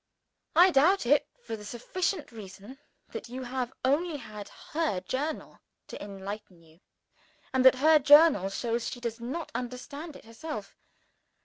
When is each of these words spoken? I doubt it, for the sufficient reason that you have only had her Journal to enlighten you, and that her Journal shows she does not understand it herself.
I 0.55 0.71
doubt 0.71 1.05
it, 1.05 1.27
for 1.43 1.55
the 1.55 1.63
sufficient 1.63 2.31
reason 2.31 2.79
that 3.09 3.29
you 3.29 3.43
have 3.43 3.71
only 3.85 4.17
had 4.17 4.49
her 4.71 4.99
Journal 5.01 5.59
to 5.89 6.03
enlighten 6.03 6.63
you, 6.63 6.79
and 7.53 7.63
that 7.63 7.75
her 7.75 7.99
Journal 7.99 8.49
shows 8.49 8.87
she 8.89 8.99
does 8.99 9.19
not 9.19 9.51
understand 9.53 10.15
it 10.15 10.25
herself. 10.25 10.75